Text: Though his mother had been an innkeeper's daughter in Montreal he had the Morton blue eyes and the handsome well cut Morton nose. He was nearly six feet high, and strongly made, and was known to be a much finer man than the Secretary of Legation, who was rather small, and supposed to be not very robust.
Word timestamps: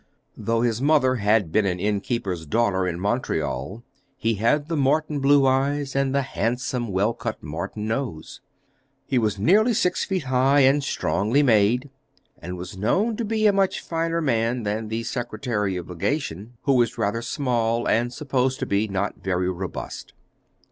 Though 0.35 0.61
his 0.63 0.81
mother 0.81 1.17
had 1.17 1.51
been 1.51 1.67
an 1.67 1.79
innkeeper's 1.79 2.47
daughter 2.47 2.87
in 2.87 2.99
Montreal 2.99 3.83
he 4.17 4.33
had 4.33 4.67
the 4.67 4.75
Morton 4.75 5.19
blue 5.19 5.45
eyes 5.45 5.95
and 5.95 6.11
the 6.15 6.23
handsome 6.23 6.87
well 6.87 7.13
cut 7.13 7.43
Morton 7.43 7.87
nose. 7.87 8.41
He 9.05 9.19
was 9.19 9.37
nearly 9.37 9.75
six 9.75 10.03
feet 10.03 10.23
high, 10.23 10.61
and 10.61 10.83
strongly 10.83 11.43
made, 11.43 11.91
and 12.39 12.57
was 12.57 12.75
known 12.79 13.15
to 13.17 13.23
be 13.23 13.45
a 13.45 13.53
much 13.53 13.79
finer 13.79 14.21
man 14.21 14.63
than 14.63 14.87
the 14.87 15.03
Secretary 15.03 15.75
of 15.77 15.87
Legation, 15.87 16.53
who 16.63 16.73
was 16.77 16.97
rather 16.97 17.21
small, 17.21 17.87
and 17.87 18.11
supposed 18.11 18.57
to 18.61 18.65
be 18.65 18.87
not 18.87 19.17
very 19.21 19.51
robust. 19.51 20.13